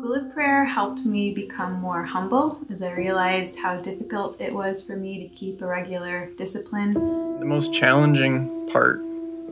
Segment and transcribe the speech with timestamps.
[0.00, 4.82] School of Prayer helped me become more humble as I realized how difficult it was
[4.82, 6.94] for me to keep a regular discipline.
[7.38, 9.02] The most challenging part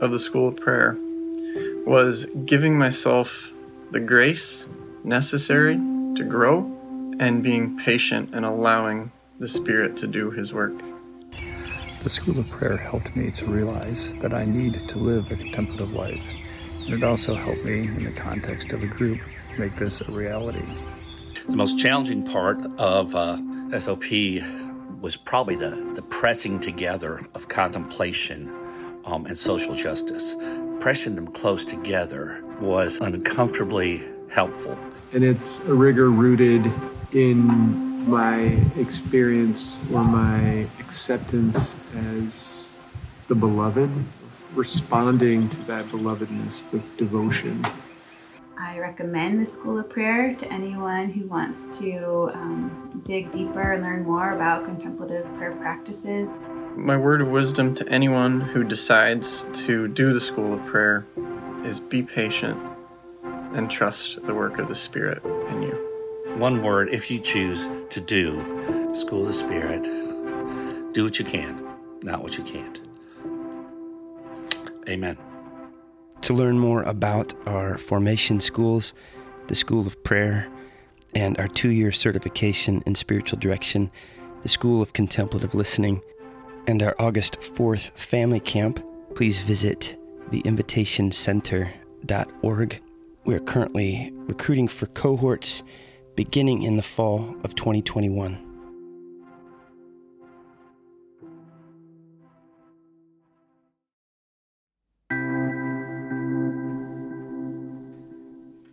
[0.01, 0.97] of the School of Prayer
[1.85, 3.51] was giving myself
[3.91, 4.65] the grace
[5.03, 6.61] necessary to grow
[7.19, 10.73] and being patient and allowing the Spirit to do His work.
[12.01, 15.91] The School of Prayer helped me to realize that I need to live a contemplative
[15.91, 16.25] life.
[16.85, 19.19] And it also helped me, in the context of a group,
[19.59, 20.63] make this a reality.
[21.49, 23.37] The most challenging part of uh,
[23.77, 24.05] SOP
[25.01, 28.49] was probably the, the pressing together of contemplation
[29.03, 30.37] um, and social justice.
[30.79, 34.79] Pressing them close together was uncomfortably helpful.
[35.11, 36.71] And it's a rigor rooted
[37.11, 41.75] in my experience or my acceptance
[42.15, 42.69] as
[43.27, 43.91] the beloved,
[44.55, 47.65] responding to that belovedness with devotion.
[48.61, 53.81] I recommend the School of Prayer to anyone who wants to um, dig deeper and
[53.81, 56.37] learn more about contemplative prayer practices.
[56.75, 61.05] My word of wisdom to anyone who decides to do the School of Prayer
[61.63, 62.59] is be patient
[63.53, 66.35] and trust the work of the Spirit in you.
[66.35, 69.83] One word, if you choose to do School of the Spirit,
[70.93, 71.65] do what you can,
[72.03, 72.77] not what you can't.
[74.89, 75.17] Amen.
[76.21, 78.93] To learn more about our formation schools,
[79.47, 80.47] the School of Prayer,
[81.15, 83.89] and our two year certification in spiritual direction,
[84.41, 86.01] the School of Contemplative Listening,
[86.67, 89.97] and our August 4th family camp, please visit
[90.31, 92.81] theinvitationcenter.org.
[93.25, 95.63] We're currently recruiting for cohorts
[96.15, 98.48] beginning in the fall of 2021.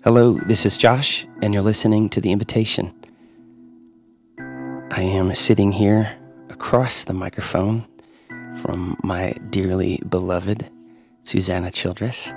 [0.06, 2.94] Hello, this is Josh, and you're listening to The Invitation.
[4.38, 6.16] I am sitting here
[6.48, 7.84] across the microphone
[8.62, 10.70] from my dearly beloved
[11.22, 12.32] Susanna Childress.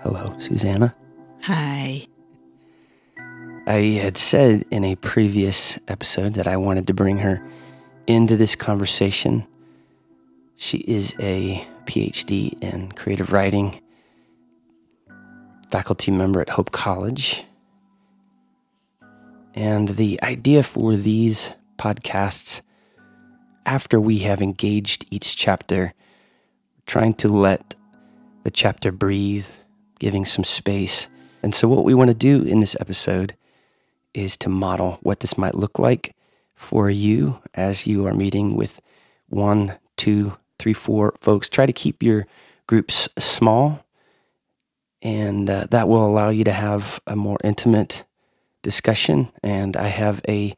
[0.00, 0.92] Hello, Susanna.
[1.42, 2.04] Hi.
[3.68, 7.40] I had said in a previous episode that I wanted to bring her
[8.08, 9.46] into this conversation.
[10.56, 13.80] She is a PhD in creative writing
[15.70, 17.44] faculty member at Hope College.
[19.54, 22.62] And the idea for these podcasts,
[23.66, 25.94] after we have engaged each chapter,
[26.86, 27.74] trying to let
[28.44, 29.48] the chapter breathe,
[29.98, 31.08] giving some space.
[31.42, 33.34] And so, what we want to do in this episode
[34.14, 36.14] is to model what this might look like
[36.54, 38.80] for you as you are meeting with
[39.28, 41.48] one, two, three, four folks.
[41.48, 42.26] Try to keep your
[42.66, 43.84] groups small
[45.02, 48.04] and uh, that will allow you to have a more intimate
[48.62, 49.28] discussion.
[49.42, 50.54] And I have a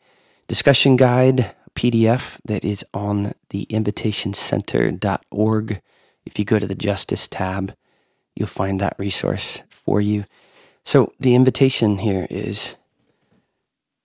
[0.49, 5.81] discussion guide PDF that is on the invitationcenter.org.
[6.27, 7.75] If you go to the Justice tab,
[8.35, 10.25] you'll find that resource for you.
[10.83, 12.77] So, the invitation here is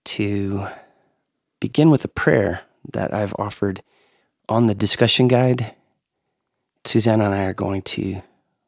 [0.05, 0.67] to
[1.59, 3.81] begin with a prayer that I've offered
[4.47, 5.73] on the discussion guide.
[6.83, 8.21] Susanna and I are going to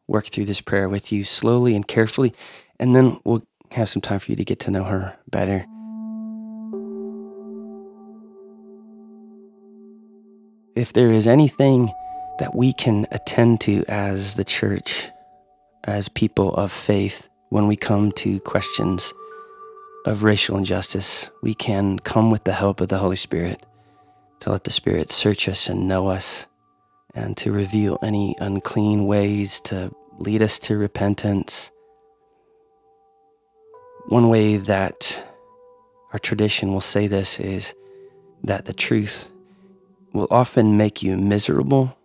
[0.08, 2.34] work through this prayer with you slowly and carefully,
[2.80, 5.66] and then we'll have some time for you to get to know her better.
[10.76, 11.92] If there is anything
[12.40, 15.10] that we can attend to as the church,
[15.84, 19.14] as people of faith, when we come to questions
[20.06, 23.66] of racial injustice, we can come with the help of the Holy Spirit
[24.40, 26.48] to let the Spirit search us and know us
[27.14, 31.72] and to reveal any unclean ways to lead us to repentance.
[34.08, 35.24] One way that
[36.14, 37.76] our tradition will say this is
[38.44, 39.32] that the truth
[40.14, 41.98] will often make you miserable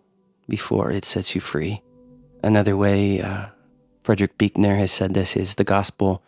[0.49, 1.81] before it sets you free.
[2.43, 3.47] Another way, uh,
[4.03, 6.21] Frederick Buechner has said this, is the gospel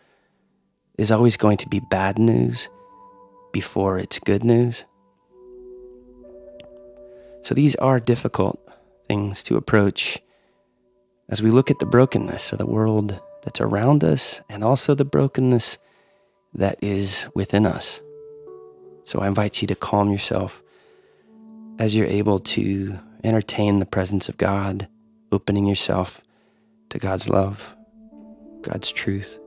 [0.96, 2.68] is always going to be bad news
[3.52, 4.84] before it's good news.
[7.42, 8.65] So these are difficult
[9.08, 10.18] things to approach
[11.28, 15.04] as we look at the brokenness of the world that's around us and also the
[15.04, 15.78] brokenness
[16.54, 18.00] that is within us.
[19.04, 20.62] So I invite you to calm yourself
[21.78, 24.88] as you're able to entertain the presence of God,
[25.30, 26.22] opening yourself
[26.90, 27.76] to God's love,
[28.62, 29.38] God's truth,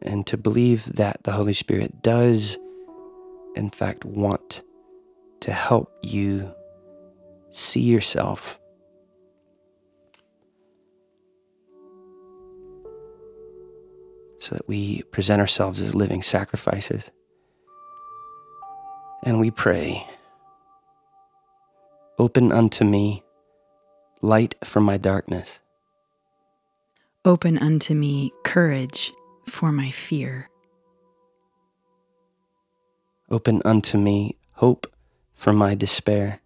[0.00, 2.58] and to believe that the Holy Spirit does,
[3.54, 4.62] in fact, want
[5.40, 6.54] to help you
[7.52, 8.58] see yourself.
[14.42, 17.12] so that we present ourselves as living sacrifices.
[19.22, 20.04] And we pray,
[22.18, 23.22] Open unto me
[24.20, 25.60] light from my darkness.
[27.24, 29.12] Open unto me courage
[29.48, 30.48] for my fear.
[33.30, 34.92] Open unto me hope
[35.34, 36.41] for my despair.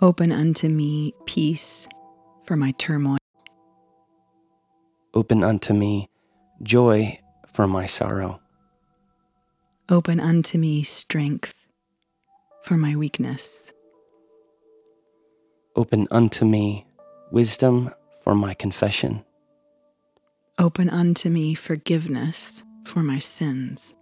[0.00, 1.88] Open unto me peace
[2.44, 3.16] for my turmoil.
[5.14, 6.10] Open unto me
[6.62, 8.38] joy for my sorrow.
[9.88, 11.54] Open unto me strength
[12.62, 13.72] for my weakness.
[15.76, 16.84] Open unto me
[17.32, 17.90] wisdom
[18.22, 19.24] for my confession.
[20.58, 23.94] Open unto me forgiveness for my sins.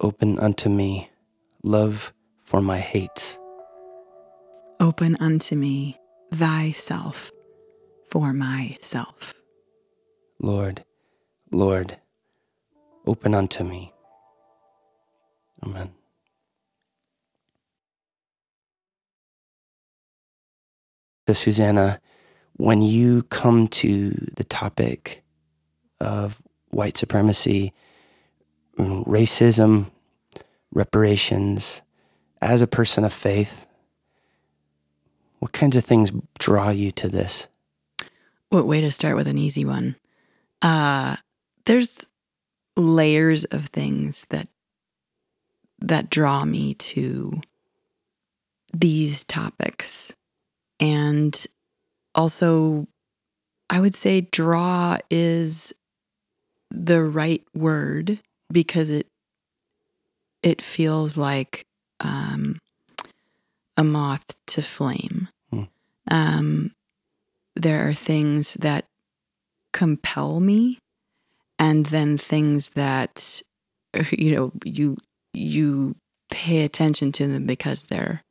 [0.00, 1.08] Open unto me
[1.62, 2.12] love
[2.42, 3.38] for my hates.
[4.84, 5.98] Open unto me
[6.30, 7.32] thyself
[8.10, 9.32] for myself.
[10.38, 10.84] Lord,
[11.50, 11.96] Lord,
[13.06, 13.94] open unto me.
[15.62, 15.92] Amen.
[21.28, 21.98] So, Susanna,
[22.58, 25.24] when you come to the topic
[25.98, 27.72] of white supremacy,
[28.78, 29.86] mm, racism,
[30.74, 31.80] reparations,
[32.42, 33.66] as a person of faith,
[35.44, 37.48] what kinds of things draw you to this?
[38.48, 39.94] What way to start with an easy one?
[40.62, 41.16] Uh,
[41.66, 42.06] there's
[42.78, 44.48] layers of things that
[45.80, 47.42] that draw me to
[48.72, 50.16] these topics.
[50.80, 51.46] And
[52.14, 52.86] also
[53.68, 55.74] I would say draw is
[56.70, 58.18] the right word
[58.50, 59.08] because it
[60.42, 61.66] it feels like
[62.00, 62.56] um,
[63.76, 65.28] a moth to flame.
[66.10, 66.72] Um,
[67.56, 68.84] there are things that
[69.72, 70.78] compel me,
[71.58, 73.42] and then things that
[74.10, 74.96] you know you
[75.32, 75.96] you
[76.30, 78.22] pay attention to them because they're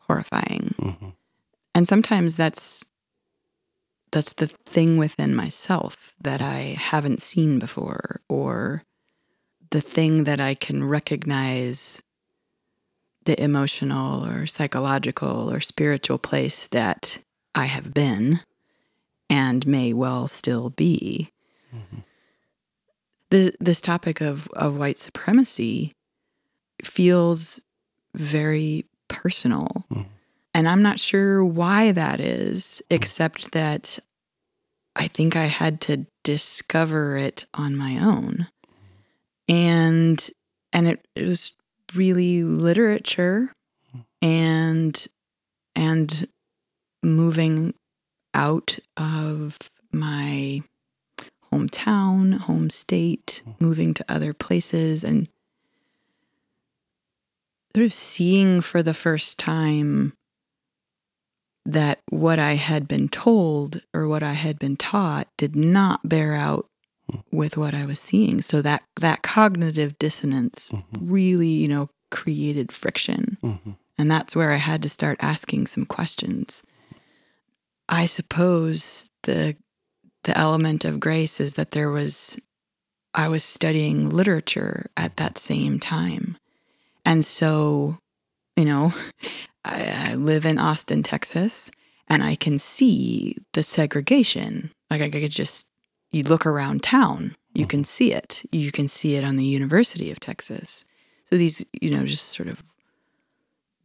[0.00, 0.74] horrifying.
[0.78, 1.08] Mm-hmm.
[1.74, 2.84] And sometimes that's
[4.12, 8.82] that's the thing within myself that I haven't seen before or
[9.70, 12.02] the thing that I can recognize
[13.26, 17.18] the emotional or psychological or spiritual place that
[17.54, 18.40] I have been
[19.28, 21.30] and may well still be.
[21.74, 21.98] Mm-hmm.
[23.30, 25.92] The, this topic of, of white supremacy
[26.82, 27.60] feels
[28.14, 29.86] very personal.
[29.90, 30.02] Mm-hmm.
[30.54, 33.98] And I'm not sure why that is, except that
[34.94, 38.48] I think I had to discover it on my own.
[39.48, 40.28] And
[40.72, 41.52] and it, it was
[41.94, 43.52] really literature
[44.22, 45.06] and
[45.74, 46.28] and
[47.02, 47.74] moving
[48.34, 49.58] out of
[49.92, 50.62] my
[51.52, 53.52] hometown, home state, hmm.
[53.60, 55.28] moving to other places and
[57.74, 60.14] sort of seeing for the first time
[61.64, 66.34] that what I had been told or what I had been taught did not bear
[66.34, 66.68] out
[67.30, 68.42] with what I was seeing.
[68.42, 71.12] So that that cognitive dissonance Mm-hmm.
[71.12, 73.38] really, you know, created friction.
[73.42, 73.70] Mm-hmm.
[73.98, 76.62] And that's where I had to start asking some questions.
[77.88, 79.56] I suppose the
[80.24, 82.36] the element of grace is that there was
[83.14, 86.36] I was studying literature at that same time.
[87.04, 87.98] And so,
[88.56, 88.92] you know,
[89.64, 91.70] I, I live in Austin, Texas,
[92.08, 94.70] and I can see the segregation.
[94.90, 95.66] Like I could just
[96.12, 97.70] you look around town, you mm-hmm.
[97.70, 98.42] can see it.
[98.52, 100.84] You can see it on the University of Texas.
[101.28, 102.62] So these, you know, just sort of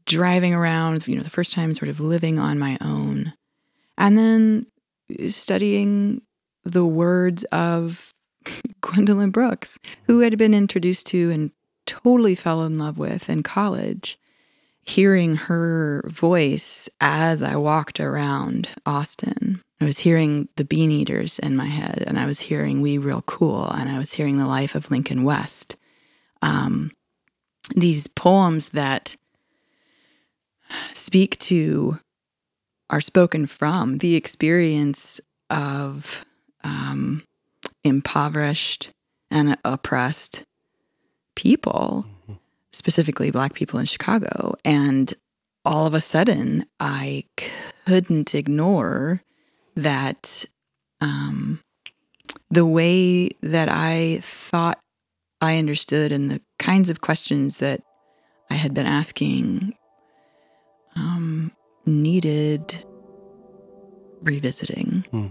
[0.06, 3.34] driving around, you know, the first time sort of living on my own.
[3.98, 4.68] And then
[5.30, 6.22] studying
[6.64, 8.14] the words of
[8.82, 11.52] Gwendolyn Brooks, who had been introduced to and
[11.86, 14.18] totally fell in love with in college.
[14.84, 21.56] Hearing her voice as I walked around Austin, I was hearing the Bean Eaters in
[21.56, 24.76] my head, and I was hearing We Real Cool, and I was hearing The Life
[24.76, 25.76] of Lincoln West.
[26.44, 26.92] Um,
[27.76, 29.16] these poems that
[30.94, 32.00] speak to
[32.92, 35.20] are spoken from the experience
[35.50, 36.26] of
[36.64, 37.24] um,
[37.84, 38.92] impoverished
[39.32, 40.44] and oppressed
[41.36, 42.06] people,
[42.72, 44.54] specifically Black people in Chicago.
[44.64, 45.12] And
[45.66, 47.24] all of a sudden, I
[47.88, 49.24] couldn't ignore
[49.76, 50.46] that
[51.00, 51.62] um,
[52.50, 54.80] the way that I thought
[55.40, 57.82] I understood and the kinds of questions that
[58.50, 59.76] I had been asking
[60.96, 61.52] um,
[61.86, 62.84] needed
[64.22, 65.06] revisiting.
[65.10, 65.28] Hmm.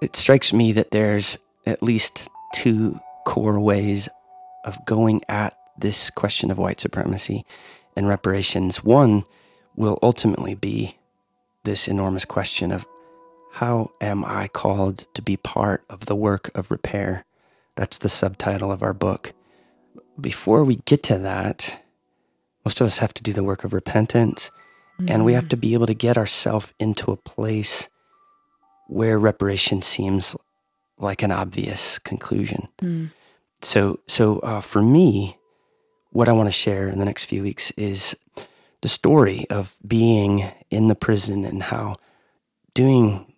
[0.00, 4.08] it strikes me that there's at least two core ways
[4.64, 7.44] of going at this question of white supremacy
[7.96, 8.82] and reparations.
[8.82, 9.24] One
[9.80, 10.94] will ultimately be
[11.64, 12.86] this enormous question of
[13.52, 17.24] how am I called to be part of the work of repair?
[17.76, 19.32] That's the subtitle of our book.
[20.20, 21.82] Before we get to that,
[22.62, 24.50] most of us have to do the work of repentance,
[25.00, 25.10] mm-hmm.
[25.10, 27.88] and we have to be able to get ourselves into a place
[28.86, 30.36] where reparation seems
[30.98, 32.68] like an obvious conclusion.
[32.82, 33.12] Mm.
[33.62, 35.38] So, so uh, for me,
[36.10, 38.14] what I want to share in the next few weeks is
[38.82, 41.96] the story of being in the prison and how
[42.74, 43.32] doing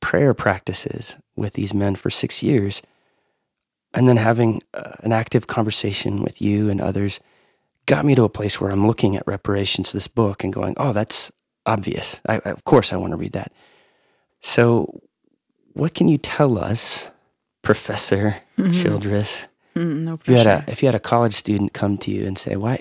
[0.00, 2.82] prayer practices with these men for six years
[3.94, 7.18] and then having uh, an active conversation with you and others
[7.86, 10.92] got me to a place where I'm looking at reparations, this book, and going, oh,
[10.92, 11.32] that's
[11.64, 12.20] obvious.
[12.28, 13.52] I, of course, I want to read that.
[14.40, 15.02] So,
[15.72, 17.10] what can you tell us,
[17.62, 18.70] Professor mm-hmm.
[18.70, 19.48] Childress?
[19.74, 22.26] Mm, no if you had a if you had a college student come to you
[22.26, 22.80] and say, "Why?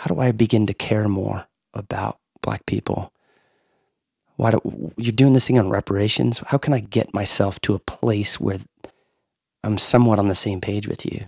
[0.00, 3.12] How do I begin to care more about Black people?
[4.36, 6.38] Why do you're doing this thing on reparations?
[6.46, 8.56] How can I get myself to a place where
[9.62, 11.26] I'm somewhat on the same page with you?"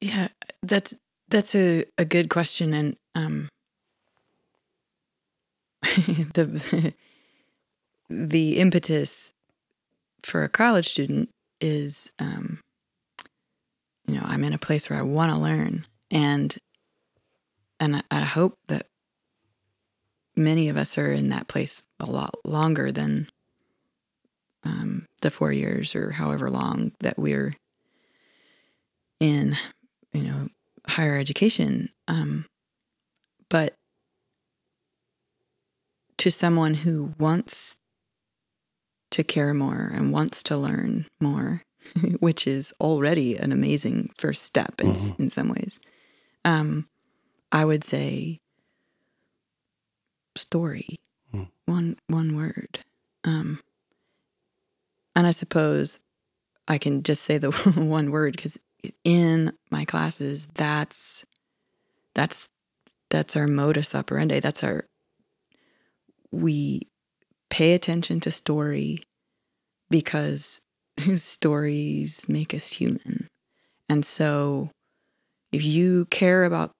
[0.00, 0.28] Yeah,
[0.62, 0.94] that's
[1.28, 3.48] that's a, a good question, and um,
[5.82, 6.94] the
[8.08, 9.34] the impetus
[10.22, 11.28] for a college student
[11.60, 12.60] is um,
[14.08, 16.56] you know, I'm in a place where I want to learn and
[17.82, 18.86] and I, hope that
[20.36, 23.28] many of us are in that place a lot longer than
[24.62, 27.56] um, the four years or however long that we're
[29.18, 29.56] in,
[30.12, 30.48] you know,
[30.86, 31.88] higher education.
[32.06, 32.46] Um,
[33.50, 33.74] but
[36.18, 37.74] to someone who wants
[39.10, 41.62] to care more and wants to learn more,
[42.20, 45.22] which is already an amazing first step in, mm-hmm.
[45.24, 45.80] in some ways.
[46.44, 46.86] Um,
[47.52, 48.40] I would say
[50.36, 50.98] story,
[51.32, 51.48] mm.
[51.66, 52.80] one one word.
[53.24, 53.60] Um,
[55.14, 56.00] and I suppose
[56.66, 58.58] I can just say the one word because
[59.04, 61.24] in my classes, that's
[62.14, 62.48] that's
[63.10, 64.40] that's our modus operandi.
[64.40, 64.86] That's our
[66.30, 66.88] we
[67.50, 68.98] pay attention to story
[69.90, 70.62] because
[71.16, 73.28] stories make us human.
[73.88, 74.70] And so
[75.52, 76.72] if you care about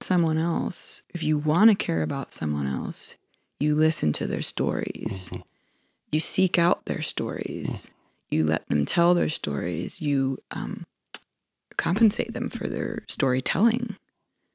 [0.00, 3.16] someone else, if you want to care about someone else,
[3.60, 5.30] you listen to their stories.
[5.30, 5.42] Mm-hmm.
[6.12, 7.86] You seek out their stories.
[7.86, 8.34] Mm-hmm.
[8.34, 10.00] You let them tell their stories.
[10.00, 10.84] You um,
[11.76, 13.96] compensate them for their storytelling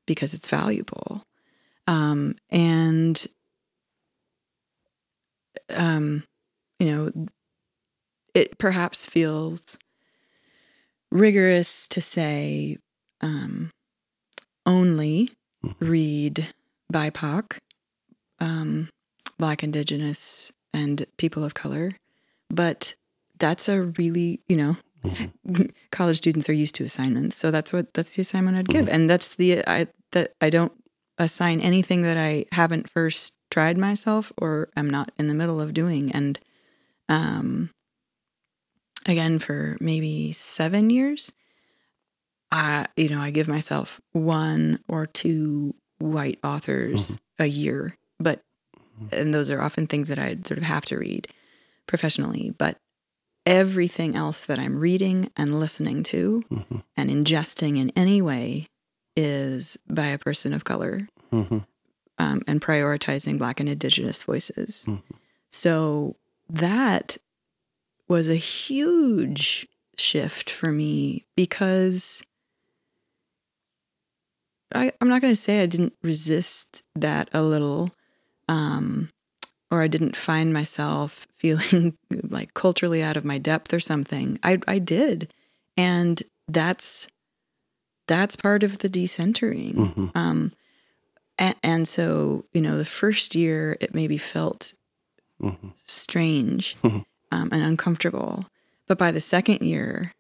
[0.06, 1.24] because it's valuable.
[1.88, 3.26] Um, and,
[5.70, 6.24] um,
[6.80, 7.12] you know,
[8.34, 9.78] it perhaps feels
[11.12, 12.78] rigorous to say
[13.22, 13.72] um,
[14.70, 15.32] only
[15.66, 15.86] mm-hmm.
[15.86, 16.48] read
[16.94, 17.58] BIPOC,
[18.40, 18.90] um,
[19.38, 21.96] Black, Indigenous, and people of color,
[22.50, 22.94] but
[23.40, 25.66] that's a really you know mm-hmm.
[25.92, 28.96] college students are used to assignments, so that's what that's the assignment I'd give, mm-hmm.
[28.96, 30.74] and that's the I that I don't
[31.18, 35.74] assign anything that I haven't first tried myself or am not in the middle of
[35.74, 36.40] doing, and
[37.10, 37.72] um,
[39.06, 41.32] again for maybe seven years.
[42.52, 47.44] I, you know, I give myself one or two white authors mm-hmm.
[47.44, 48.42] a year, but,
[48.76, 49.08] mm-hmm.
[49.14, 51.28] and those are often things that I sort of have to read
[51.88, 52.54] professionally.
[52.58, 52.78] But
[53.46, 56.78] everything else that I'm reading and listening to mm-hmm.
[56.96, 58.68] and ingesting in any way
[59.16, 61.60] is by a person of color mm-hmm.
[62.18, 64.86] um, and prioritizing Black and Indigenous voices.
[64.88, 65.16] Mm-hmm.
[65.52, 66.16] So
[66.50, 67.18] that
[68.08, 72.24] was a huge shift for me because
[74.74, 77.92] I, am not going to say I didn't resist that a little,
[78.48, 79.10] um,
[79.72, 84.40] or I didn't find myself feeling like culturally out of my depth or something.
[84.44, 85.34] I, I did,
[85.78, 87.08] and that's
[88.08, 89.76] that's part of the decentering.
[89.76, 90.08] Mm-hmm.
[90.16, 90.54] Um,
[91.38, 94.74] and, and, so you know, the first year it maybe felt
[95.42, 95.70] mm-hmm.
[95.86, 98.46] strange, um, and uncomfortable.
[98.88, 100.14] But by the second year,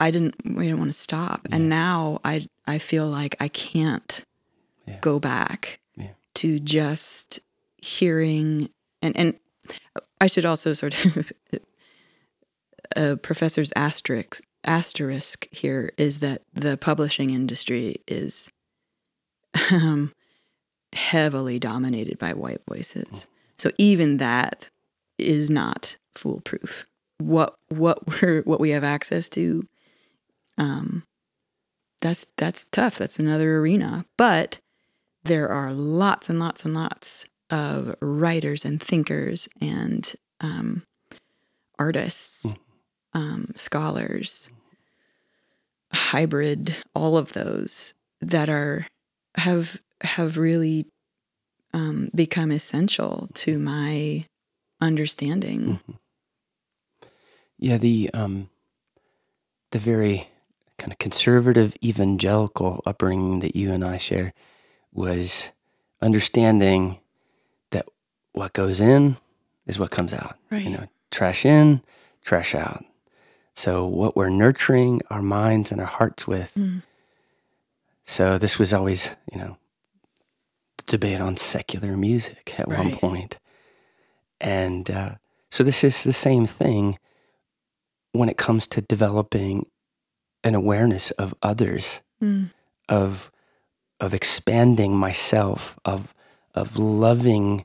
[0.00, 1.46] I didn't we didn't want to stop.
[1.48, 1.56] Yeah.
[1.56, 4.24] And now I I feel like I can't
[4.86, 4.98] yeah.
[5.00, 6.10] go back yeah.
[6.34, 7.40] to just
[7.78, 8.70] hearing
[9.02, 9.38] and and
[10.20, 11.32] I should also sort of
[12.94, 18.50] a professor's asterisk asterisk here is that the publishing industry is
[19.70, 20.12] um,
[20.92, 23.06] heavily dominated by white voices.
[23.06, 23.26] Mm.
[23.58, 24.68] So even that
[25.18, 26.86] is not foolproof.
[27.18, 29.66] What what we're what we have access to,
[30.58, 31.04] um,
[32.00, 32.98] that's that's tough.
[32.98, 34.04] That's another arena.
[34.16, 34.58] But
[35.24, 40.82] there are lots and lots and lots of writers and thinkers and um,
[41.78, 42.54] artists,
[43.12, 44.50] um, scholars,
[45.92, 48.86] hybrid, all of those that are
[49.36, 50.86] have have really
[51.72, 54.26] um, become essential to my
[54.80, 55.80] understanding.
[57.58, 58.50] Yeah, the um,
[59.70, 60.28] the very
[60.78, 64.34] kind of conservative evangelical upbringing that you and I share
[64.92, 65.52] was
[66.00, 66.98] understanding
[67.70, 67.86] that
[68.32, 69.16] what goes in
[69.66, 70.36] is what comes out.
[70.50, 70.62] Right.
[70.62, 71.82] You know, trash in,
[72.22, 72.84] trash out.
[73.54, 76.52] So what we're nurturing our minds and our hearts with.
[76.54, 76.82] Mm.
[78.04, 79.56] So this was always, you know,
[80.76, 83.38] the debate on secular music at one point.
[84.40, 85.14] And uh,
[85.50, 86.98] so this is the same thing
[88.12, 89.66] when it comes to developing
[90.44, 92.50] an awareness of others, Mm.
[92.88, 93.30] of
[94.00, 96.14] of expanding myself, of
[96.54, 97.64] of loving.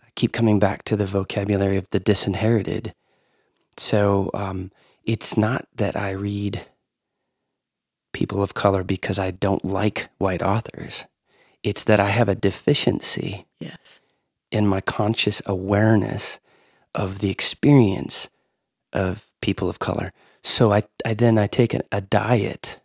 [0.00, 2.94] I keep coming back to the vocabulary of the disinherited.
[3.78, 4.70] So um,
[5.04, 6.66] it's not that I read
[8.12, 11.04] people of color because I don't like white authors.
[11.62, 14.00] It's that I have a deficiency Yes.
[14.50, 16.40] in my conscious awareness
[16.94, 18.28] of the experience
[18.92, 20.12] of people of color.
[20.46, 22.80] So I, I then I take a, a diet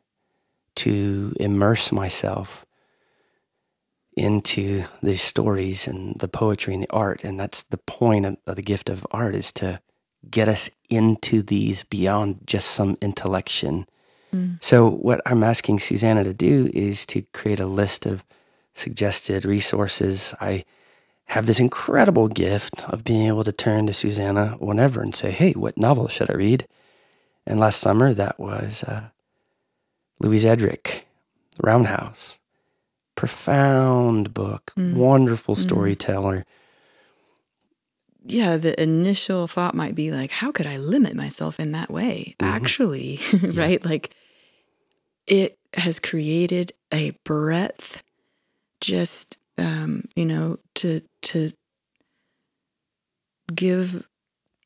[0.77, 2.65] to immerse myself
[4.17, 7.23] into these stories and the poetry and the art.
[7.23, 9.79] And that's the point of, of the gift of art is to
[10.27, 13.85] get us into these beyond just some intellection.
[14.33, 14.61] Mm.
[14.61, 18.23] So what I'm asking Susanna to do is to create a list of
[18.73, 20.33] suggested resources.
[20.41, 20.65] I
[21.25, 25.51] have this incredible gift of being able to turn to Susanna whenever and say, "Hey,
[25.51, 26.67] what novel should I read?"
[27.47, 29.09] And last summer, that was uh,
[30.19, 31.03] Louise Erdrich,
[31.61, 32.39] Roundhouse.
[33.15, 34.93] Profound book, Mm.
[34.93, 35.59] wonderful Mm.
[35.61, 36.45] storyteller.
[38.23, 42.35] Yeah, the initial thought might be like, how could I limit myself in that way?
[42.39, 42.45] Mhm.
[42.47, 43.19] Actually,
[43.53, 43.83] right?
[43.83, 44.15] Like
[45.27, 48.03] it has created a breadth
[48.79, 51.51] just um, you know, to to
[53.53, 54.07] give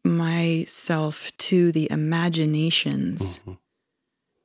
[0.05, 3.57] myself to the imaginations Mhm.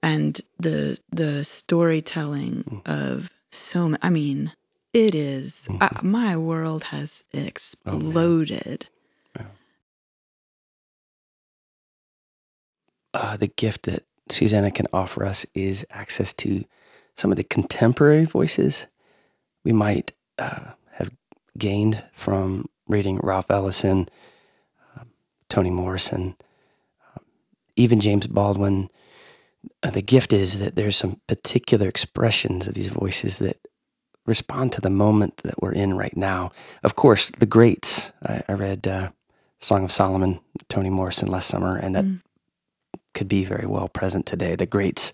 [0.03, 2.83] and the the storytelling Mm.
[2.87, 4.53] of so ma- I mean,
[4.92, 5.83] it is Mm-hmm.
[5.83, 8.88] uh, my world has Oh, exploded.
[13.14, 16.64] uh, the gift that Susanna can offer us is access to
[17.16, 18.87] some of the contemporary voices
[19.64, 21.11] we might uh, have
[21.59, 24.09] gained from reading Ralph Ellison,
[25.50, 26.34] Toni Morrison,
[27.14, 27.24] um,
[27.76, 28.88] even James Baldwin.
[29.82, 33.58] Uh, the gift is that there's some particular expressions of these voices that
[34.26, 36.50] respond to the moment that we're in right now.
[36.82, 38.12] Of course, the greats.
[38.24, 39.10] I, I read uh,
[39.58, 42.20] Song of Solomon, Toni Morrison last summer, and that Mm.
[43.12, 44.56] could be very well present today.
[44.56, 45.12] The greats,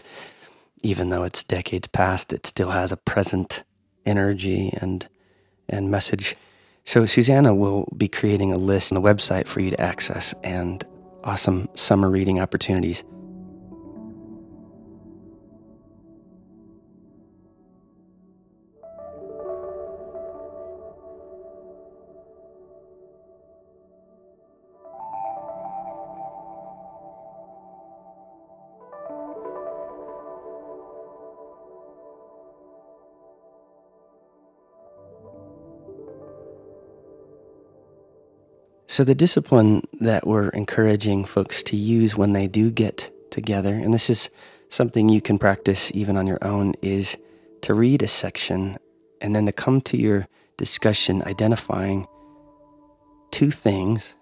[0.82, 3.64] even though it's decades past, it still has a present
[4.04, 5.08] energy and
[5.68, 6.36] and message.
[6.86, 10.84] So Susanna will be creating a list on the website for you to access and
[11.24, 13.02] awesome summer reading opportunities.
[38.96, 43.92] So, the discipline that we're encouraging folks to use when they do get together, and
[43.92, 44.30] this is
[44.70, 47.18] something you can practice even on your own, is
[47.60, 48.78] to read a section
[49.20, 52.06] and then to come to your discussion identifying
[53.30, 54.14] two things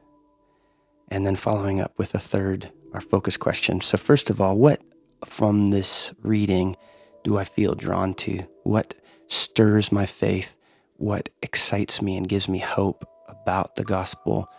[1.07, 3.81] and then following up with a third our focus question.
[3.81, 4.83] So, first of all, what
[5.25, 6.75] from this reading
[7.23, 8.41] do I feel drawn to?
[8.65, 8.95] What
[9.29, 10.57] stirs my faith?
[10.97, 14.51] What excites me and gives me hope about the gospel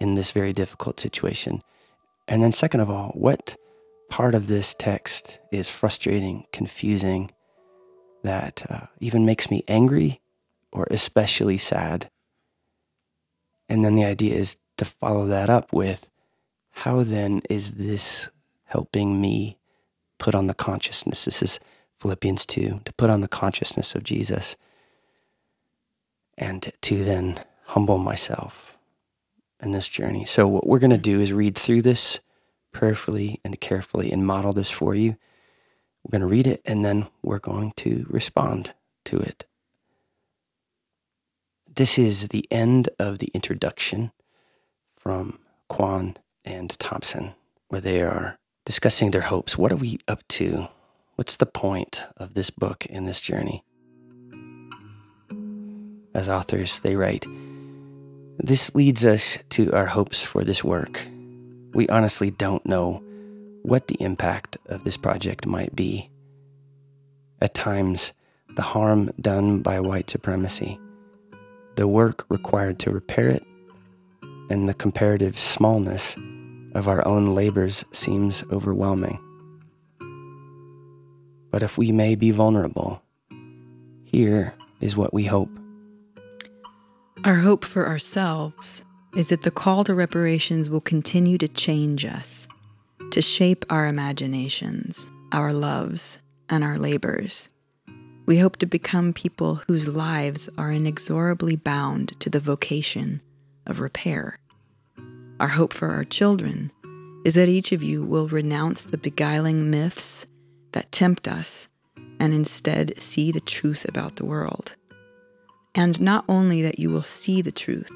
[0.00, 1.62] in this very difficult situation?
[2.26, 3.56] And then, second of all, what
[4.08, 7.30] part of this text is frustrating, confusing,
[8.22, 10.20] that uh, even makes me angry
[10.72, 12.10] or especially sad?
[13.68, 16.10] And then the idea is to follow that up with
[16.70, 18.28] how then is this
[18.64, 19.58] helping me
[20.18, 21.24] put on the consciousness?
[21.24, 21.60] This is
[22.00, 24.56] Philippians 2 to put on the consciousness of Jesus
[26.36, 28.73] and to then humble myself
[29.64, 30.24] in this journey.
[30.24, 32.20] So, what we're going to do is read through this
[32.72, 35.16] prayerfully and carefully and model this for you.
[36.02, 38.74] We're going to read it and then we're going to respond
[39.06, 39.46] to it.
[41.74, 44.12] This is the end of the introduction
[44.94, 45.38] from
[45.70, 47.34] Kwon and Thompson,
[47.68, 49.56] where they are discussing their hopes.
[49.58, 50.68] What are we up to?
[51.16, 53.64] What's the point of this book and this journey?
[56.14, 57.26] As authors, they write,
[58.38, 61.00] This leads us to our hopes for this work.
[61.72, 63.02] We honestly don't know
[63.62, 66.10] what the impact of this project might be.
[67.40, 68.12] At times,
[68.56, 70.78] the harm done by white supremacy,
[71.76, 73.44] the work required to repair it,
[74.50, 76.16] and the comparative smallness
[76.74, 79.18] of our own labors seems overwhelming.
[81.50, 83.02] But if we may be vulnerable,
[84.04, 85.50] here is what we hope.
[87.24, 88.82] Our hope for ourselves
[89.16, 92.46] is that the call to reparations will continue to change us,
[93.12, 96.18] to shape our imaginations, our loves,
[96.50, 97.48] and our labors.
[98.26, 103.22] We hope to become people whose lives are inexorably bound to the vocation
[103.66, 104.38] of repair.
[105.40, 106.70] Our hope for our children
[107.24, 110.26] is that each of you will renounce the beguiling myths
[110.72, 111.68] that tempt us
[112.20, 114.76] and instead see the truth about the world.
[115.74, 117.90] And not only that you will see the truth,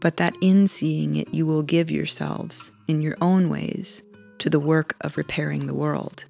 [0.00, 4.02] but that in seeing it you will give yourselves, in your own ways,
[4.38, 6.24] to the work of repairing the world.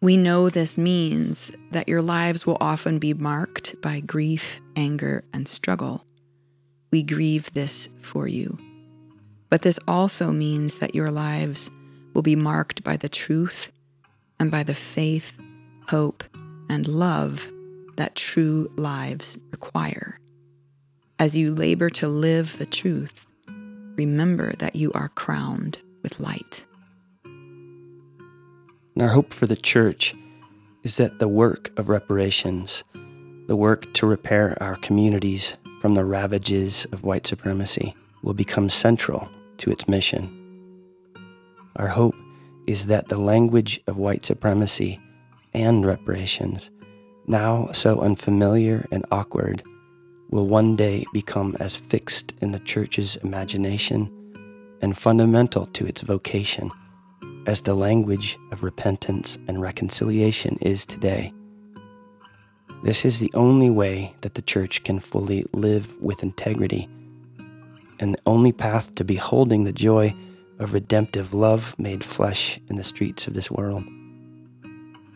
[0.00, 5.48] We know this means that your lives will often be marked by grief, anger, and
[5.48, 6.04] struggle.
[6.92, 8.58] We grieve this for you.
[9.50, 11.70] But this also means that your lives
[12.14, 13.72] will be marked by the truth
[14.38, 15.32] and by the faith,
[15.88, 16.22] hope,
[16.68, 17.50] and love
[17.96, 20.18] that true lives require.
[21.18, 23.26] As you labor to live the truth,
[23.96, 26.64] remember that you are crowned with light.
[27.24, 30.14] And our hope for the church
[30.82, 32.84] is that the work of reparations,
[33.46, 39.28] the work to repair our communities from the ravages of white supremacy, will become central
[39.58, 40.30] to its mission.
[41.76, 42.14] Our hope
[42.66, 45.00] is that the language of white supremacy
[45.52, 46.70] and reparations,
[47.26, 49.62] now so unfamiliar and awkward,
[50.30, 54.10] will one day become as fixed in the church's imagination
[54.82, 56.70] and fundamental to its vocation
[57.46, 61.32] as the language of repentance and reconciliation is today.
[62.82, 66.88] This is the only way that the church can fully live with integrity,
[67.98, 70.14] and the only path to beholding the joy
[70.58, 73.84] of redemptive love made flesh in the streets of this world.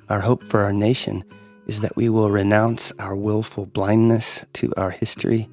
[0.09, 1.25] Our hope for our nation
[1.71, 5.49] is that we will renounce our willful blindness to our history,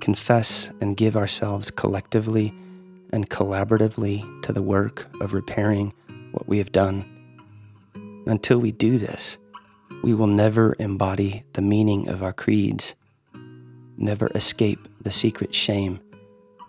[0.00, 2.52] confess and give ourselves collectively
[3.12, 5.94] and collaboratively to the work of repairing
[6.32, 7.04] what we have done.
[8.26, 9.38] Until we do this,
[10.02, 12.96] we will never embody the meaning of our creeds,
[13.96, 16.00] never escape the secret shame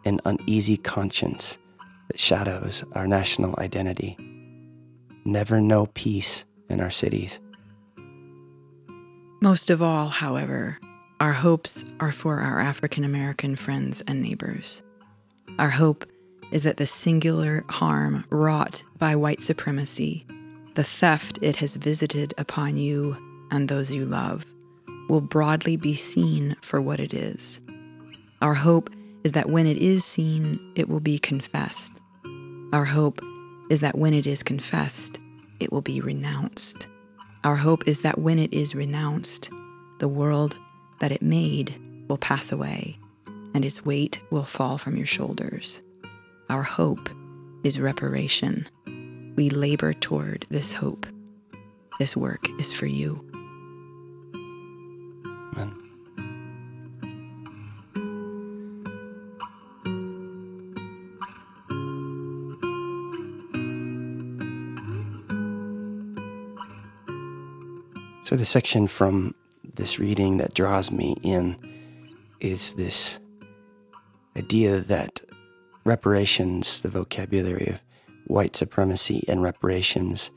[0.05, 1.57] and uneasy conscience
[2.07, 4.15] that shadows our national identity,
[5.25, 7.39] never know peace in our cities.
[9.43, 10.79] Most of all, however,
[11.19, 14.82] our hopes are for our African American friends and neighbors.
[15.60, 16.10] Our hope
[16.53, 20.25] is that the singular harm wrought by white supremacy,
[20.75, 23.17] the theft it has visited upon you
[23.51, 24.45] and those you love,
[25.10, 27.60] will broadly be seen for what it is.
[28.41, 28.89] Our hope
[29.25, 31.99] is that when it is seen, it will be confessed.
[32.71, 33.19] Our hope
[33.69, 35.19] is that when it is confessed,
[35.60, 36.88] it will be renounced.
[37.43, 39.49] Our hope is that when it is renounced,
[39.99, 40.58] the world
[40.99, 41.75] that it made
[42.08, 42.97] will pass away
[43.53, 45.82] and its weight will fall from your shoulders.
[46.49, 47.10] Our hope
[47.63, 48.67] is reparation.
[49.36, 51.06] We labor toward this hope.
[51.99, 53.32] This work is for you.
[68.33, 69.35] So, the section from
[69.75, 71.55] this reading that draws me in
[72.39, 73.19] is this
[74.35, 75.21] idea that
[75.85, 77.83] reparations, the vocabulary of
[78.25, 80.31] white supremacy and reparations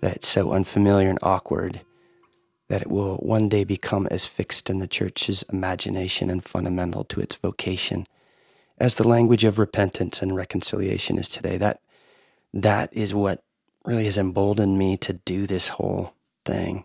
[0.00, 1.80] that's so unfamiliar and awkward
[2.68, 7.20] that it will one day become as fixed in the church's imagination and fundamental to
[7.20, 8.06] its vocation
[8.78, 11.56] as the language of repentance and reconciliation is today.
[11.56, 11.80] That
[12.54, 13.42] that is what
[13.84, 16.84] really has emboldened me to do this whole thing.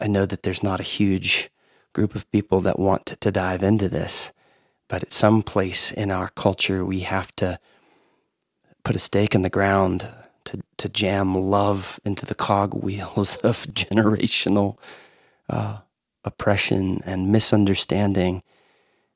[0.00, 1.50] I know that there's not a huge
[1.92, 4.32] group of people that want to dive into this,
[4.88, 7.58] But at some place in our culture, we have to
[8.84, 10.10] put a stake in the ground
[10.44, 14.78] to, to jam love into the cogwheels of generational
[15.48, 15.78] uh,
[16.24, 18.42] oppression and misunderstanding.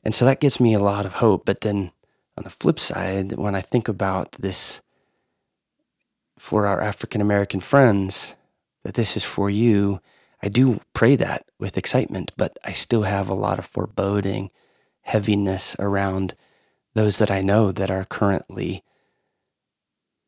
[0.05, 1.45] And so that gives me a lot of hope.
[1.47, 1.93] But then
[2.37, 4.83] on the flip side, when I think about this
[6.39, 8.37] for our African American friends,
[8.85, 10.01] that this is for you,
[10.43, 14.51] I do pray that with excitement, but I still have a lot of foreboding,
[15.03, 16.35] heaviness around
[16.95, 18.83] those that I know that are currently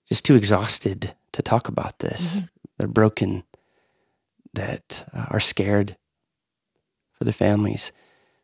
[0.09, 2.37] just too exhausted to talk about this.
[2.37, 2.47] Mm-hmm.
[2.79, 3.45] They're broken,
[4.55, 5.97] that uh, are scared
[7.13, 7.93] for their families.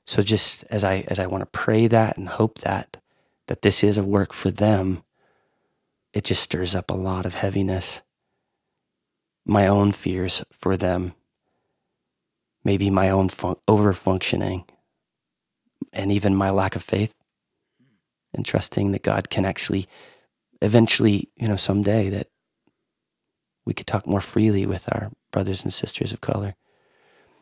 [0.05, 2.99] So just as I as I want to pray that and hope that
[3.49, 5.03] that this is a work for them,
[6.13, 8.03] it just stirs up a lot of heaviness.
[9.45, 11.15] My own fears for them,
[12.67, 14.65] maybe my own fun- over functioning,
[15.93, 17.15] and even my lack of faith,
[18.35, 19.87] and trusting that God can actually
[20.61, 22.27] eventually, you know, someday that
[23.65, 26.57] we could talk more freely with our brothers and sisters of color.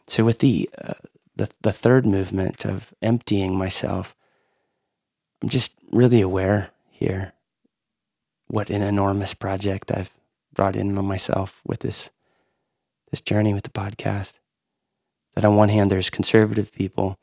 [0.06, 1.00] So with the uh,
[1.34, 4.14] the the third movement of emptying myself,
[5.42, 7.32] I'm just really aware here
[8.46, 10.12] what an enormous project I've
[10.52, 12.10] brought in on myself with this
[13.10, 14.38] this journey with the podcast.
[15.34, 17.18] That on one hand there's conservative people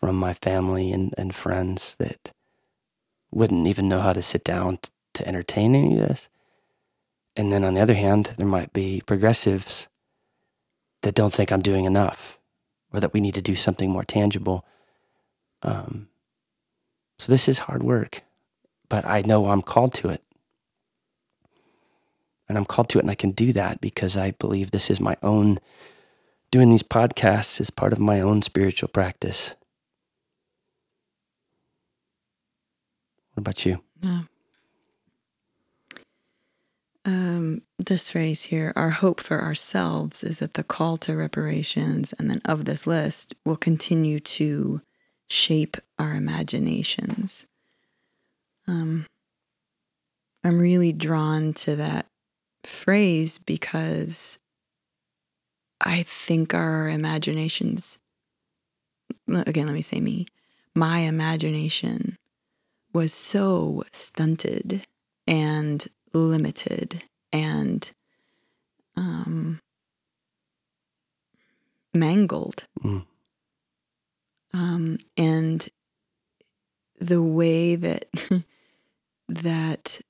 [0.00, 2.32] from my family and, and friends that
[3.30, 4.78] wouldn't even know how to sit down
[5.14, 6.28] to entertain any of this.
[7.36, 9.88] And then on the other hand, there might be progressives
[11.02, 12.38] that don't think I'm doing enough
[12.92, 14.64] or that we need to do something more tangible.
[15.62, 16.08] Um,
[17.18, 18.22] so this is hard work,
[18.88, 20.22] but I know I'm called to it.
[22.48, 25.00] And I'm called to it, and I can do that because I believe this is
[25.00, 25.58] my own,
[26.54, 29.56] doing these podcasts is part of my own spiritual practice.
[33.32, 33.82] What about you?
[34.00, 34.20] Yeah.
[37.04, 42.30] Um, this phrase here, our hope for ourselves is that the call to reparations and
[42.30, 44.80] then of this list will continue to
[45.26, 47.48] shape our imaginations.
[48.68, 49.06] Um,
[50.44, 52.06] I'm really drawn to that
[52.62, 54.38] phrase because
[55.84, 57.98] I think our imaginations,
[59.28, 60.26] again, let me say me,
[60.74, 62.16] my imagination
[62.92, 64.86] was so stunted
[65.26, 67.92] and limited and
[68.96, 69.60] um,
[71.92, 72.66] mangled.
[72.82, 73.04] Mm.
[74.54, 75.68] Um, and
[77.00, 78.06] the way that
[79.28, 80.00] that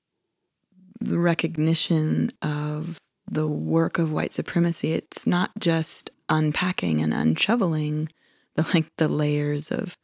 [1.00, 8.08] recognition of the work of white supremacy it's not just unpacking and unshoveling
[8.56, 9.96] the like the layers of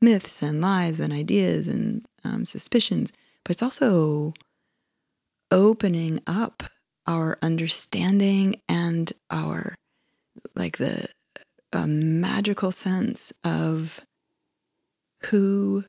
[0.00, 3.12] myths and lies and ideas and um, suspicions
[3.44, 4.34] but it's also
[5.50, 6.64] opening up
[7.06, 9.74] our understanding and our
[10.54, 11.08] like the
[11.84, 14.00] magical sense of
[15.26, 15.84] who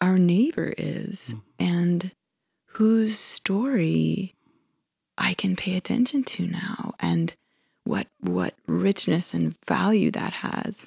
[0.00, 1.42] our neighbor is mm.
[1.58, 2.12] and
[2.72, 4.34] whose story
[5.20, 7.34] I can pay attention to now and
[7.84, 10.86] what what richness and value that has.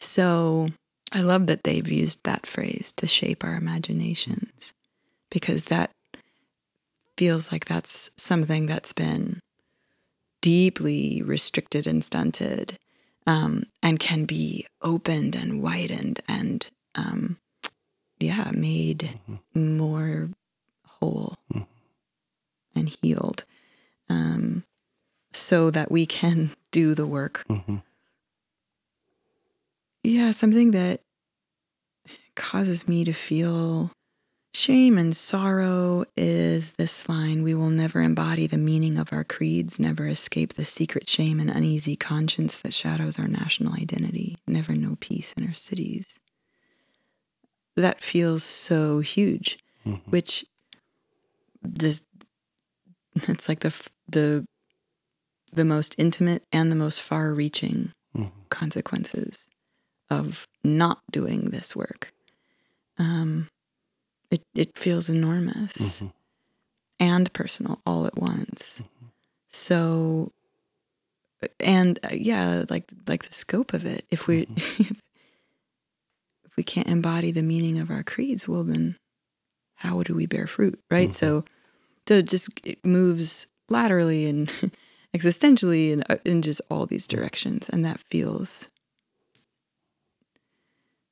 [0.00, 0.68] So
[1.12, 4.74] I love that they've used that phrase to shape our imaginations
[5.30, 5.90] because that
[7.16, 9.40] feels like that's something that's been
[10.40, 12.76] deeply restricted and stunted
[13.26, 17.38] um, and can be opened and widened and um,
[18.18, 19.76] yeah made mm-hmm.
[19.78, 20.30] more
[20.86, 21.62] whole mm-hmm.
[22.74, 23.44] and healed
[24.08, 24.64] um,
[25.32, 27.76] so that we can do the work mm-hmm.
[30.02, 31.00] yeah something that
[32.34, 33.90] causes me to feel
[34.54, 39.80] Shame and sorrow is this line We will never embody the meaning of our creeds,
[39.80, 44.98] never escape the secret shame and uneasy conscience that shadows our national identity, never know
[45.00, 46.20] peace in our cities.
[47.76, 50.10] That feels so huge, mm-hmm.
[50.10, 50.44] which
[51.78, 52.04] just
[53.28, 54.46] it's like the the
[55.52, 58.28] the most intimate and the most far-reaching mm-hmm.
[58.48, 59.48] consequences
[60.08, 62.12] of not doing this work.
[62.98, 63.48] Um,
[64.30, 66.06] it, it feels enormous mm-hmm.
[66.98, 68.80] and personal all at once.
[68.82, 69.06] Mm-hmm.
[69.48, 70.32] So,
[71.60, 74.06] and uh, yeah, like like the scope of it.
[74.10, 74.82] If we mm-hmm.
[74.82, 75.00] if,
[76.44, 78.96] if we can't embody the meaning of our creeds, well then,
[79.76, 81.10] how do we bear fruit, right?
[81.10, 81.26] Mm-hmm.
[81.26, 81.44] So,
[82.08, 84.50] so it just it moves laterally and
[85.16, 88.68] existentially and uh, in just all these directions, and that feels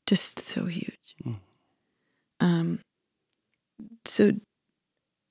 [0.07, 1.15] just so huge.
[1.25, 1.37] Mm.
[2.41, 2.81] Um,
[4.05, 4.33] so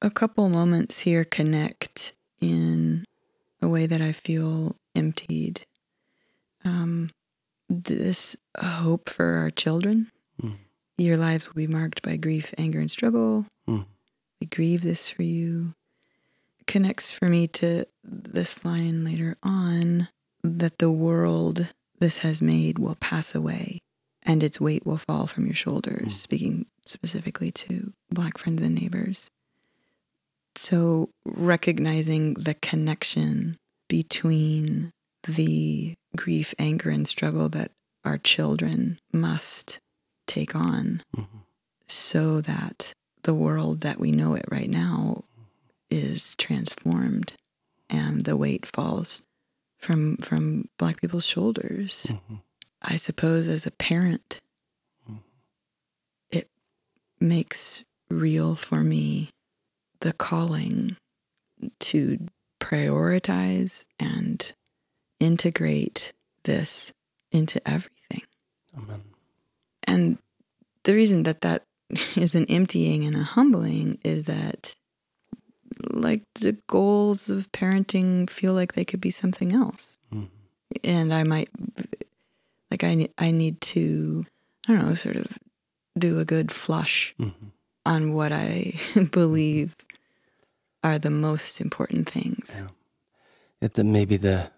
[0.02, 3.04] a couple moments here connect in
[3.62, 5.65] a way that I feel emptied.
[6.63, 7.10] Um,
[7.67, 10.10] this hope for our children.
[10.41, 10.56] Mm.
[10.98, 13.45] Your lives will be marked by grief, anger, and struggle.
[13.67, 13.86] Mm.
[14.39, 15.73] We grieve this for you.
[16.67, 20.08] Connects for me to this line later on
[20.43, 23.80] that the world this has made will pass away
[24.23, 26.13] and its weight will fall from your shoulders, Mm.
[26.13, 29.30] speaking specifically to Black friends and neighbors.
[30.56, 34.91] So, recognizing the connection between
[35.23, 37.71] the grief, anger, and struggle that
[38.04, 39.80] our children must
[40.28, 41.28] take on Mhm.
[41.88, 42.93] so that
[43.24, 45.24] the world that we know it right now
[45.90, 47.34] is transformed
[47.90, 49.24] and the weight falls
[49.78, 52.42] from from black people's shoulders Mhm.
[52.82, 54.40] i suppose as a parent
[55.10, 55.20] Mhm.
[56.30, 56.50] it
[57.20, 59.30] makes real for me
[60.02, 60.96] the calling
[61.80, 62.28] to
[62.60, 64.54] prioritize and
[65.20, 66.94] integrate this
[67.32, 68.22] into everything
[68.78, 69.04] Amen.
[69.84, 70.18] and
[70.84, 71.64] the reason that that
[72.15, 74.75] is an emptying and a humbling is that
[75.91, 80.28] like the goals of parenting feel like they could be something else Mhm.
[80.84, 81.49] and i might
[82.71, 84.25] like i i need to
[84.67, 85.38] i don't know sort of
[85.97, 87.52] do a good flush Mhm.
[87.86, 88.73] on what i
[89.12, 89.75] believe
[90.84, 92.67] are the most important things Yeah.
[93.62, 94.52] That maybe the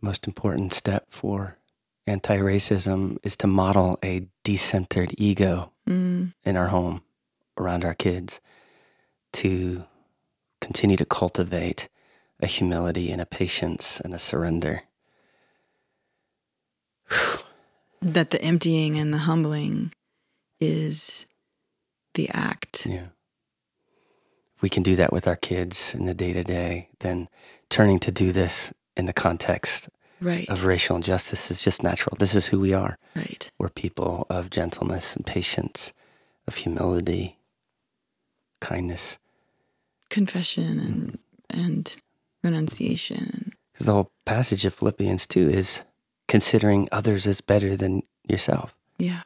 [0.00, 1.58] most important step for
[2.06, 7.02] anti racism is to model a decentered ego mm, in our home
[7.58, 8.40] around our kids
[9.32, 9.84] to
[10.60, 11.88] continue to cultivate
[12.40, 14.82] a humility and a patience and a surrender.
[18.02, 19.92] that the emptying and the humbling
[20.60, 21.26] is
[22.14, 23.08] the act Yeah.
[24.56, 27.28] If we can do that with our kids in the day to day, then
[27.68, 29.88] turning to do this in the context
[30.22, 32.16] right of racial injustice is just natural.
[32.18, 32.96] This is who we are.
[33.14, 35.92] right We're people of gentleness and patience,
[36.46, 37.38] of humility,
[38.60, 39.18] kindness.
[40.10, 41.18] confession and
[41.50, 41.96] and
[42.42, 45.84] renunciation Because the whole passage of Philippians 2 is
[46.28, 49.22] considering others as better than yourself, yeah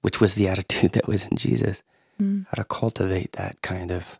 [0.00, 1.82] which was the attitude that was in Jesus.
[2.20, 2.46] Mm.
[2.48, 4.18] How to cultivate that kind of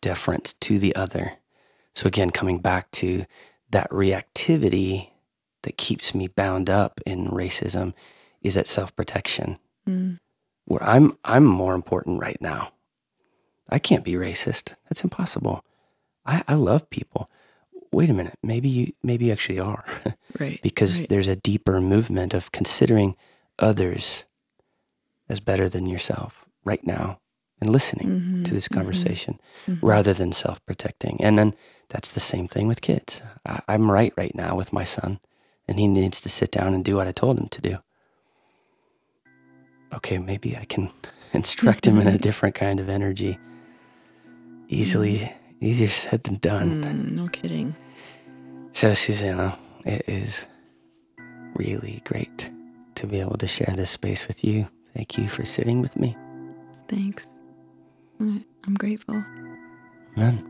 [0.00, 1.32] deference to the other.
[1.94, 3.26] So, again, coming back to
[3.70, 5.09] that reactivity
[5.62, 7.92] that keeps me bound up in racism
[8.42, 9.58] is that self protection.
[9.88, 10.18] Mm.
[10.66, 12.72] where I'm I'm more important right now.
[13.70, 14.74] I can't be racist.
[14.88, 15.64] That's impossible.
[16.26, 17.30] I, I love people.
[17.92, 18.38] Wait a minute.
[18.42, 19.84] Maybe you maybe you actually are.
[20.38, 21.08] right because right.
[21.08, 23.16] there's a deeper movement of considering
[23.58, 24.24] others
[25.28, 27.20] as better than yourself right now
[27.60, 29.78] and listening Mhm, to this mhm, conversation mhm.
[29.82, 31.22] rather than self protecting.
[31.24, 31.54] And then
[31.88, 33.22] that's the same thing with kids.
[33.46, 35.20] I, I'm right right now with my son,
[35.70, 37.78] and he needs to sit down and do what I told him to do.
[39.94, 40.90] Okay, maybe I can
[41.32, 43.38] instruct him in a different kind of energy.
[44.68, 46.82] Easily, easier said than done.
[46.84, 47.74] Mm, no kidding
[48.72, 50.46] So, Susanna, it is
[51.54, 52.50] really great
[52.96, 54.68] to be able to share this space with you.
[54.94, 56.16] Thank you for sitting with me.
[56.88, 57.26] thanks
[58.20, 59.22] i'm grateful
[60.18, 60.49] Amen.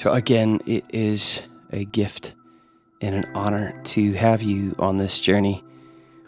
[0.00, 1.42] So, again, it is
[1.74, 2.34] a gift
[3.02, 5.62] and an honor to have you on this journey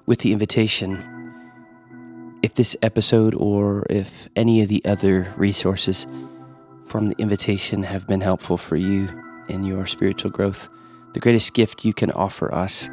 [0.04, 1.02] with the invitation.
[2.42, 6.06] If this episode or if any of the other resources
[6.84, 9.08] from the invitation have been helpful for you
[9.48, 10.68] in your spiritual growth,
[11.14, 12.90] the greatest gift you can offer us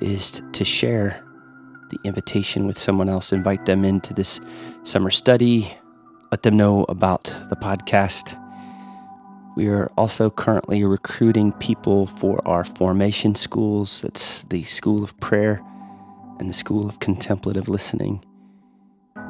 [0.00, 1.22] is to share
[1.90, 3.30] the invitation with someone else.
[3.30, 4.40] Invite them into this
[4.84, 5.70] summer study,
[6.32, 8.40] let them know about the podcast.
[9.56, 14.02] We are also currently recruiting people for our formation schools.
[14.02, 15.62] That's the School of Prayer
[16.40, 18.24] and the School of Contemplative Listening.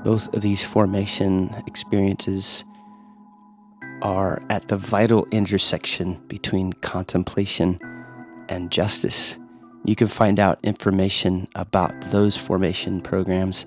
[0.03, 2.65] Both of these formation experiences
[4.01, 7.79] are at the vital intersection between contemplation
[8.49, 9.39] and justice.
[9.85, 13.67] You can find out information about those formation programs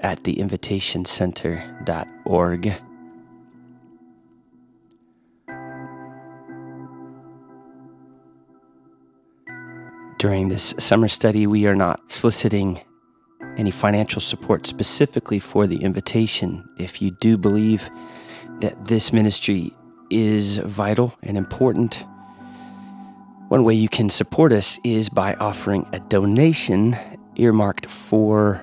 [0.00, 2.74] at theinvitationcenter.org.
[10.22, 12.80] During this summer study, we are not soliciting
[13.56, 16.64] any financial support specifically for the invitation.
[16.78, 17.90] If you do believe
[18.60, 19.72] that this ministry
[20.10, 22.06] is vital and important,
[23.48, 26.94] one way you can support us is by offering a donation
[27.34, 28.62] earmarked for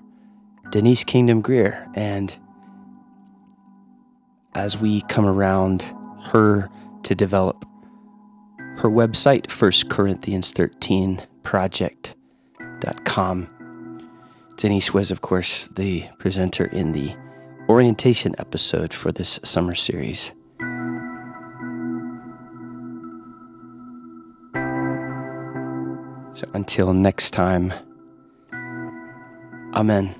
[0.69, 1.85] Denise Kingdom Grier.
[1.93, 2.39] And
[4.55, 5.93] as we come around
[6.27, 6.69] her
[7.03, 7.65] to develop
[8.77, 13.49] her website, 1 Corinthians 13 project.com.
[14.55, 17.15] Denise was, of course, the presenter in the
[17.67, 20.31] orientation episode for this summer series.
[26.33, 27.73] So until next time,
[29.73, 30.13] Amen.